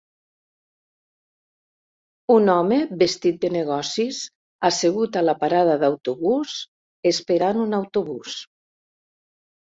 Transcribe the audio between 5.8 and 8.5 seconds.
d'autobús esperant un autobús.